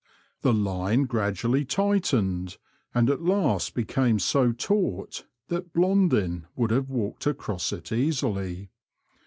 [0.41, 2.57] The line gradually tightened,
[2.91, 8.71] and at last became so taut that Blondin would have walked across it easily.